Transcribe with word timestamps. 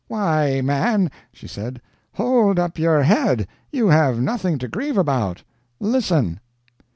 "Why, 0.07 0.61
man," 0.61 1.11
she 1.31 1.45
said, 1.47 1.79
"hold 2.13 2.57
up 2.57 2.79
your 2.79 3.03
head 3.03 3.47
you 3.71 3.89
have 3.89 4.19
nothing 4.19 4.57
to 4.57 4.67
grieve 4.67 4.97
about. 4.97 5.43
Listen. 5.79 6.39